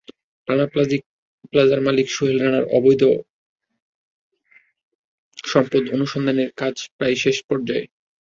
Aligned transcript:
রানা 0.47 0.65
প্লাজার 1.51 1.79
মালিক 1.81 2.07
সোহেল 2.09 2.37
রানার 2.39 2.65
অবৈধ 2.77 3.01
সম্পদ 5.43 5.83
অনুসন্ধানের 5.95 6.49
কাজ 6.57 6.75
প্রায় 6.97 7.15
শেষ 7.23 7.37
পর্যায়ে। 7.49 7.85